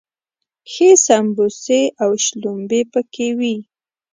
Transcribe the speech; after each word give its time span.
ښې 0.71 0.89
سمبوسې 1.05 1.81
او 2.03 2.11
شلومبې 2.25 2.81
پکې 2.91 3.29
وي. 3.37 3.55